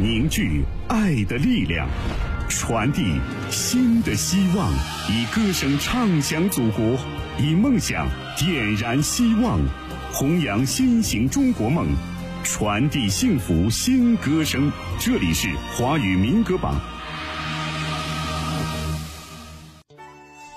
[0.00, 1.86] 凝聚爱的力量，
[2.48, 4.72] 传递新的希望，
[5.10, 6.96] 以歌声唱响祖国，
[7.38, 8.08] 以梦想
[8.38, 9.60] 点燃希望，
[10.10, 11.86] 弘扬新型中国梦，
[12.42, 14.72] 传递幸福新歌声。
[14.98, 16.80] 这里是华语民歌榜。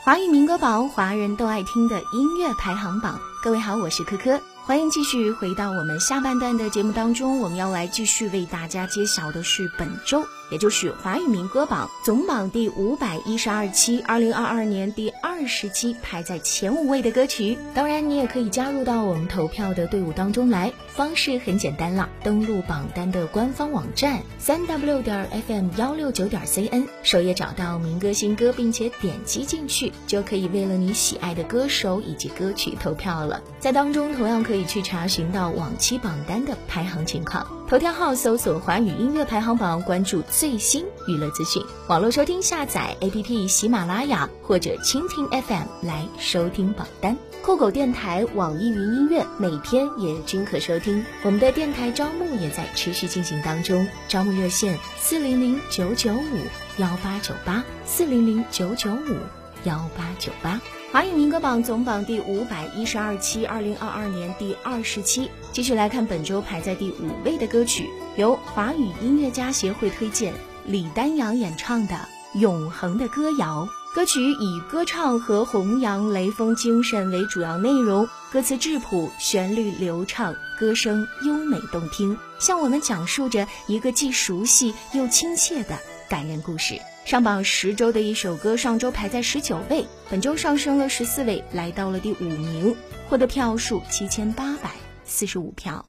[0.05, 3.19] 华语民歌榜，华人都爱听的音乐排行榜。
[3.43, 4.39] 各位好，我是珂珂。
[4.65, 17.57] 欢迎继续回到我们下半段的节目当中，我们要来继续为大家揭晓的是本周，也就是华语民歌榜总榜第五百一十二期，二零二二年第二十期排在前五位的歌曲。
[17.73, 33.41] 当然，你也可以加入到我们投票的队伍当中来，方式很简单了，登录榜单的官方网站三 w 点 fm 幺六九点 cn，首页找到民歌新歌，并且点击进去，就可以为了你喜爱的歌手以及歌曲投票了。
[33.59, 34.53] 在当中，同样可。
[34.53, 41.63] 可以去查询到往期榜单的排行情况，头条号搜索“华语音乐排行榜”，关注最新娱乐资讯。
[41.87, 47.17] 网络收听下载 APP 喜马拉雅或者蜻蜓 FM 来收听榜单。
[47.41, 51.03] 酷狗电台、网易云音乐每天也均可收听。
[51.23, 56.37] 我们的电台招募也在持续进行当中，招募热线四零零九九五
[56.77, 59.17] 幺八九八四零零九九五
[59.63, 60.61] 幺八九八。
[60.93, 70.35] 华语民歌榜总榜第五百一十二期，二零二二年第二十期，继续来看本周排在第五位的歌曲，由华语音乐家协会推荐，
[70.67, 71.95] 李丹阳演唱的
[72.39, 73.67] 《永恒的歌谣》。
[73.95, 86.79] 歌曲以歌唱和弘扬雷锋精神为主要内容，歌词质朴，旋律流畅，歌声优美动听，向我们讲述着一个既熟悉又亲切的感人故事。
[87.05, 92.73] 上榜十周的一首歌，上周排在十九位，本周上升了十四位，来到了第五名，
[93.09, 94.71] 获得票数七千八百
[95.03, 95.85] 四十五票。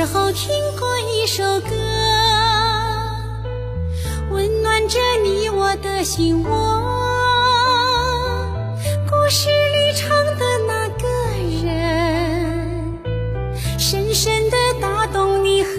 [0.00, 1.76] 时候听过一首歌，
[4.30, 6.82] 温暖着你我的心窝。
[9.06, 11.06] 故事里唱的那个
[11.66, 12.98] 人，
[13.78, 15.70] 深深的打动你和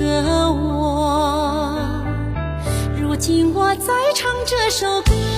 [0.54, 1.80] 我。
[3.02, 5.31] 如今我在唱这首歌。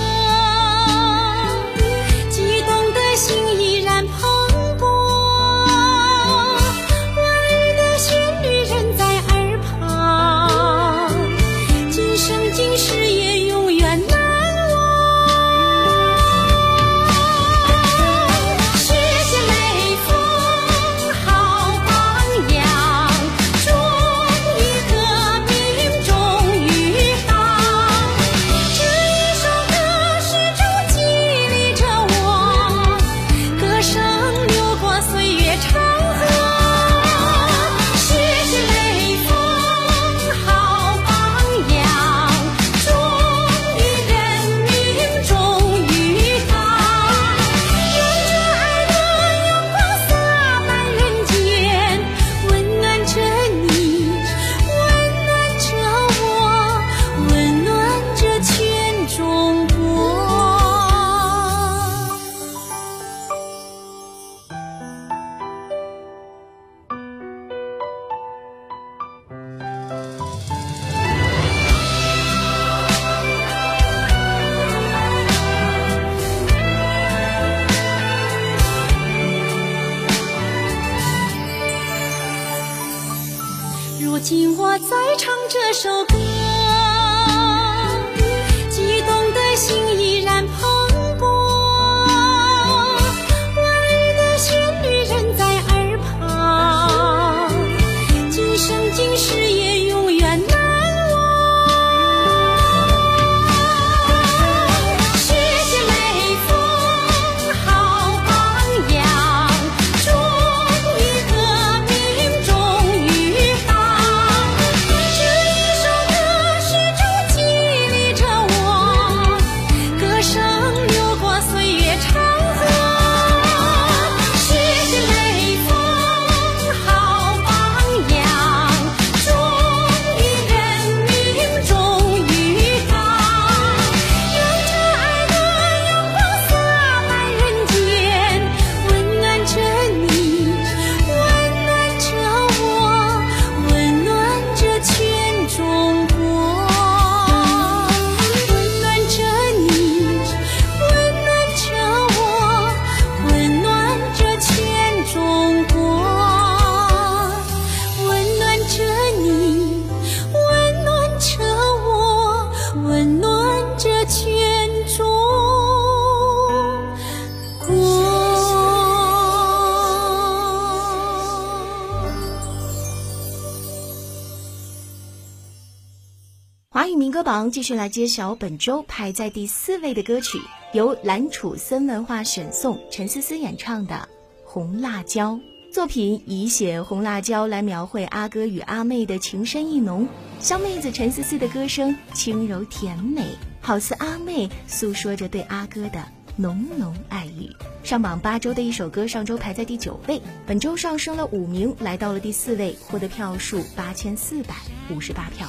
[177.34, 180.38] 榜继续来揭晓本周排在第四位的歌曲，
[180.72, 184.08] 由蓝楚森文化选送，陈思思演唱的
[184.48, 185.32] 《红辣椒》。
[185.72, 190.06] 作品以写红辣椒来描绘阿哥与阿妹的情深意浓。
[190.38, 193.24] 小妹子陈思思的歌声轻柔甜美，
[193.60, 196.04] 好似阿妹诉说着对阿哥的
[196.36, 197.50] 浓浓爱意。
[197.82, 204.54] 上榜八周的一首歌，上周排在第九位，本周上升了五名，来到了第四位，获得票数八千四百
[204.88, 205.48] 五十八票。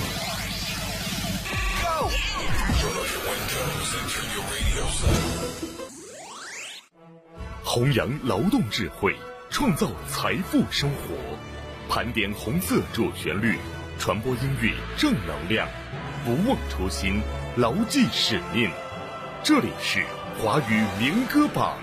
[7.63, 9.15] 弘扬劳动智慧，
[9.49, 11.15] 创造财富生活，
[11.87, 13.57] 盘点红色主旋律，
[13.97, 15.65] 传播音乐正能量，
[16.25, 17.21] 不忘初心，
[17.55, 18.69] 牢记使命。
[19.41, 20.03] 这里是
[20.37, 21.77] 华语民歌榜。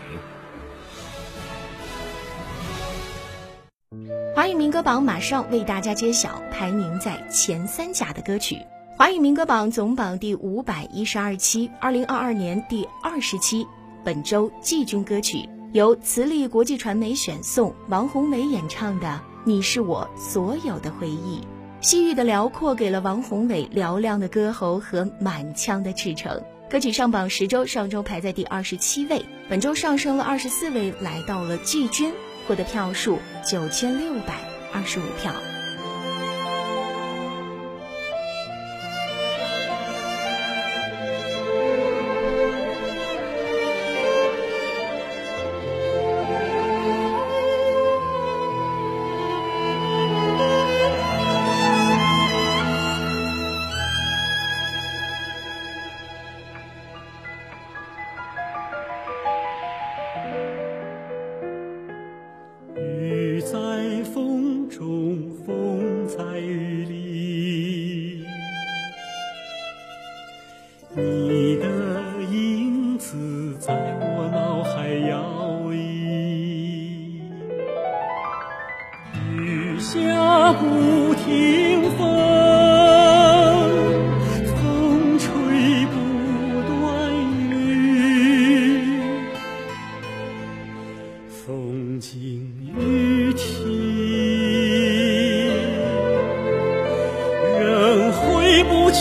[4.37, 8.59] 华语民歌榜马上为大家揭晓排名在前三甲的歌曲。
[8.99, 13.65] 华语民歌榜总榜第五百一十二期，二零二二年第二十期。
[14.03, 19.07] 本周季军歌曲，由磁力国际传媒选送，王宏伟演唱的
[19.45, 21.41] 《你是我所有的回忆》。
[21.81, 26.43] 西域的辽阔给了王宏伟嘹亮的歌喉和满腔的赤诚。
[26.69, 32.13] 歌曲上榜十周，上周排在第二十七位，本周上升了二十四位，来到了季军，
[32.49, 33.17] 获得票数
[33.49, 34.41] 九千六百
[34.73, 35.33] 二十五票。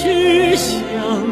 [0.01, 1.26] 去想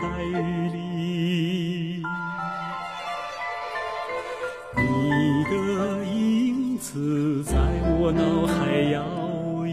[0.00, 2.02] 在雨里。
[4.76, 7.54] 你的影子在
[8.00, 9.00] 我脑海摇
[9.62, 9.68] 曳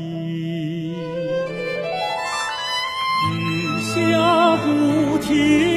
[3.31, 5.70] 雨下不停。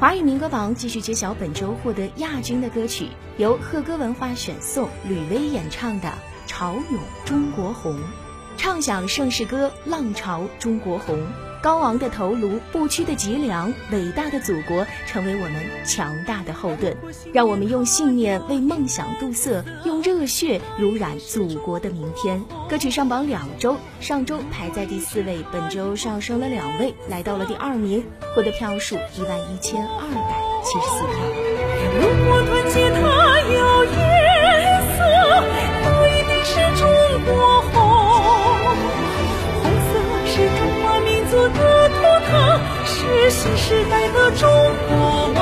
[0.00, 6.08] 华语民歌榜继续揭晓本周获得亚军的歌曲，由贺歌文化选送，吕薇演唱的
[6.46, 7.94] 《潮涌中国红》，
[8.56, 11.18] 唱响盛世歌，浪潮中国红。
[11.62, 16.96] 高昂的头颅，不屈的脊梁，伟大的祖国成为我们强大的后盾。
[17.34, 22.42] 让我们用信念为梦想镀色，用热血濡染祖国的明天。
[22.68, 28.02] 歌曲上榜两周，上周排在第四位，本周上升了两位，来到了第二名，
[28.34, 31.14] 获得票数一万一千二百七十四票。
[31.92, 33.00] 如果团结它
[33.52, 34.98] 有颜色，
[35.82, 36.82] 不一定是中
[37.26, 38.09] 国红。
[43.30, 44.50] 新时代的中
[44.88, 45.39] 国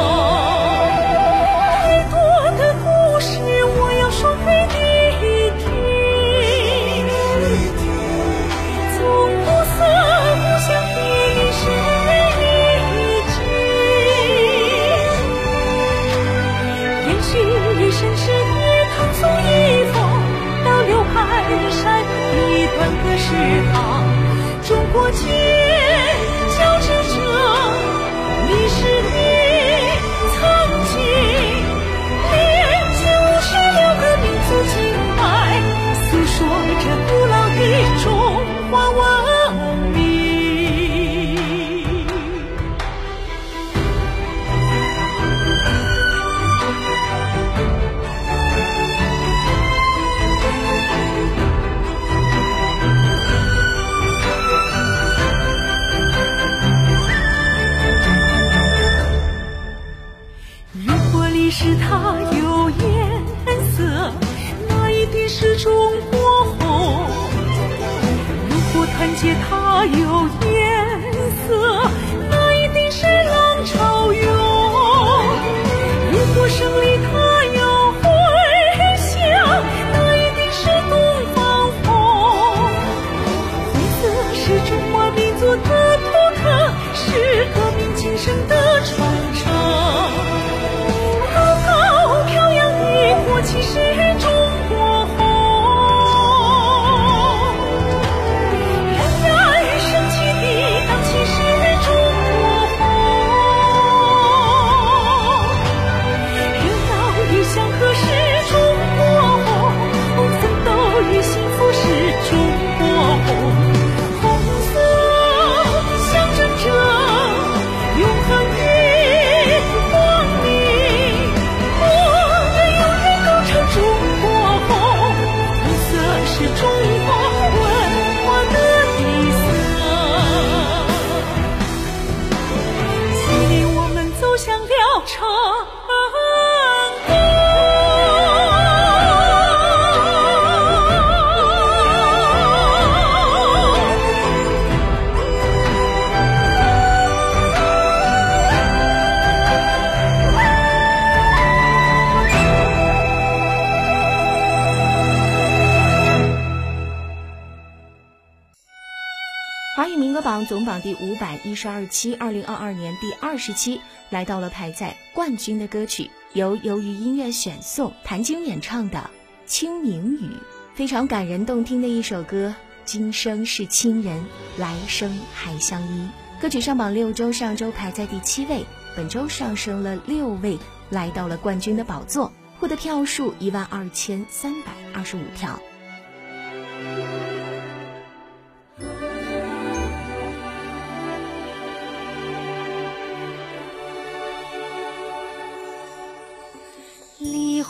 [160.29, 168.99] 榜总榜第五百一十二期，二零二二年第二十期，来到了排在冠军的歌曲，由由于音乐选送，谭晶演唱的
[169.51, 170.27] 《清明雨》，
[170.75, 172.55] 非常感人动听的一首歌。
[172.85, 174.23] 今生是亲人，
[174.59, 176.09] 来生还相依。
[176.43, 180.59] 歌曲上榜六周，上周排在第七位，本周上升了六位，
[180.91, 185.59] 来到了冠军的宝座，获得票数一万二千三百二十五票。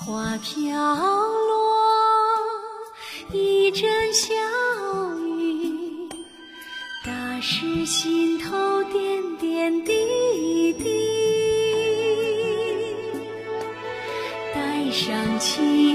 [0.05, 1.59] 花飘落，
[3.33, 4.33] 一阵小
[5.19, 6.09] 雨，
[7.05, 10.85] 打湿心头点点滴滴。
[14.55, 15.88] 带上情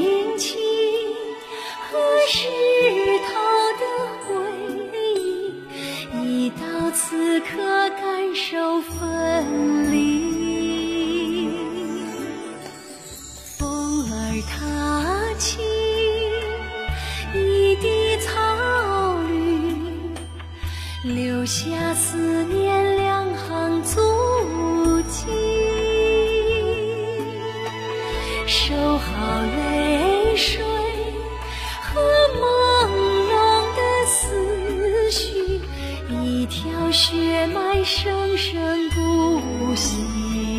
[37.24, 40.53] 血脉生生不息。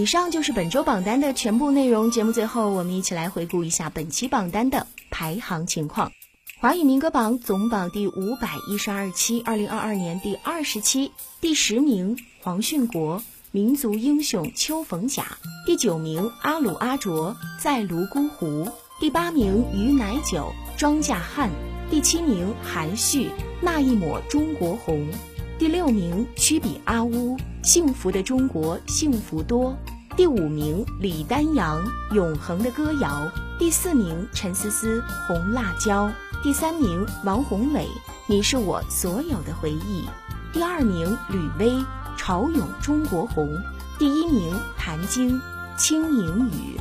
[0.00, 2.10] 以上就是本周榜单的全部内容。
[2.10, 6.10] 节目最后，我们一起来回顾一下本期榜单的排行情况。
[6.58, 11.10] 华语民歌榜总榜第五百一十二期，二零二二年第二十期，
[11.42, 13.18] 第十名黄训国
[13.50, 15.22] 《民族英雄秋逢甲》，
[15.66, 21.50] 第九名阿鲁阿卓在泸沽湖，第八名于乃久庄稼汉，
[21.90, 23.28] 第七名韩旭
[23.60, 25.06] 那一抹中国红。
[25.60, 29.72] 第六名，曲比阿乌，《幸福的中国幸福多》；
[30.16, 33.08] 第五名，李丹阳，《永恒的歌谣》；
[33.58, 36.06] 第四名，陈思思，《红辣椒》；
[36.42, 37.82] 第三名，王宏伟，
[38.26, 40.02] 《你是我所有的回忆》；
[40.50, 41.72] 第二名，吕薇，
[42.16, 43.46] 《潮涌中国红》；
[43.98, 45.38] 第一名，谭晶，
[45.76, 46.78] 《轻盈雨》。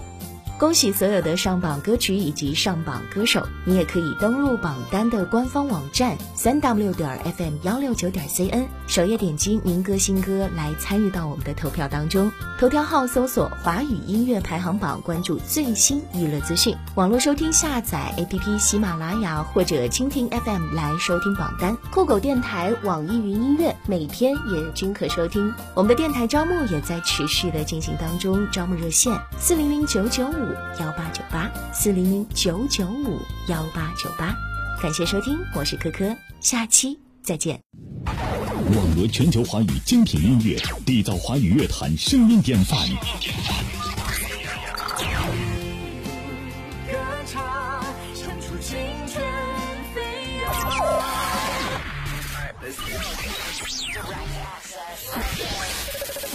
[0.60, 3.48] 恭喜所有的上榜歌曲以及上榜歌手！
[3.64, 12.30] 你也可以登录榜单的官方网站三 w 点 fm 幺六九点 cn，首页点击民歌新歌来参与到我们的投票当中。
[12.60, 16.76] 头条号搜索华语音乐排行榜，关注最新娱乐资讯。
[16.96, 21.78] 网络收听下载 APP 喜马拉雅或者蜻蜓 FM 来收听榜单。
[21.90, 25.54] 酷狗电台、网易云音乐每天也均可收听。
[25.74, 30.49] 我们的电台招募也在持续的进行当中，招募热线四零零九九五。
[30.80, 34.36] 幺八九八四零零九九五幺八九八，
[34.82, 37.60] 感谢收听，我是珂珂，下期再见。
[38.06, 42.80] 网罗全球华语精品音乐，缔造华语乐坛声音典范。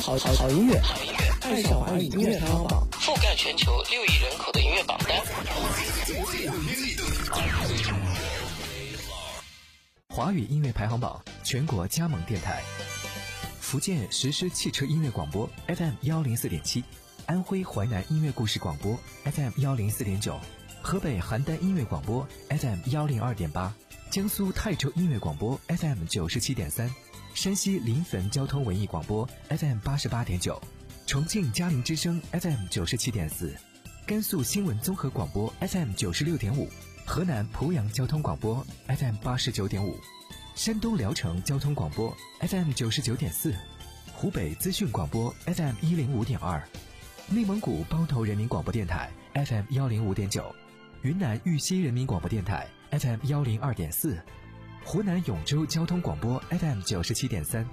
[0.03, 0.81] 好好好音乐，
[1.45, 2.89] 爱上华语音乐排行榜。
[2.93, 5.21] 覆盖全球六亿人口的音乐榜单。
[10.09, 12.63] 华语音乐排行榜全国加盟电台：
[13.61, 16.83] 福建实施汽车音乐广播 FM 幺零四点七，
[17.27, 20.41] 安徽淮南音乐故事广播 FM 幺零四点九，
[20.81, 23.75] 河北邯郸音乐广播 FM 幺零二点八，
[24.11, 26.91] 江苏泰州音乐广播 FM 九十七点三，
[27.35, 30.59] 山西临汾交通文艺广播 FM 八十八点九。
[31.07, 33.55] 重庆嘉陵之声 FM 九十七点四，
[34.07, 36.67] 甘肃新闻综合广播 FM 九十六点五，
[37.05, 39.99] 河南濮阳交通广播 FM 八十九点五，
[40.55, 43.55] 山东聊城交通广播 FM 九十九点四，
[44.15, 46.63] 湖北资讯广播 FM 一零五点二，
[47.29, 50.55] 内蒙古包头人民广播电台 FM 幺零五点九，
[51.03, 54.19] 云南玉溪人民广播电台 FM 幺零二点四，
[54.83, 57.69] 湖南永州交通广播 FM 九十七点三。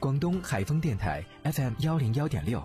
[0.00, 2.62] 广东海丰电台 FM 幺零幺点六，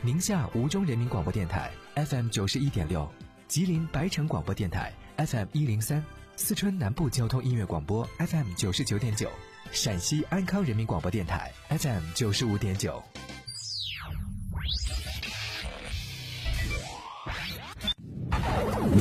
[0.00, 3.06] 宁夏吴忠人民广播电台 FM 九十一点六，
[3.46, 6.02] 吉林白城广播电台 FM 一零三，
[6.36, 9.28] 四川南部交通音乐广播 FM 九十九点九，
[9.70, 13.02] 陕西安康人民广播电台 FM 九十五点九。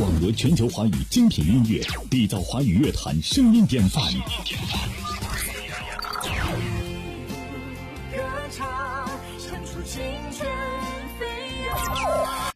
[0.02, 4.04] 网罗全球华语精品音乐，缔造华语乐坛声音典范。